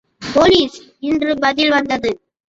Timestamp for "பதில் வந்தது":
1.35-2.11